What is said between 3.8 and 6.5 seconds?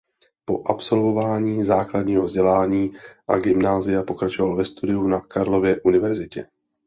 pokračoval ve studiu na Karlově univerzitě.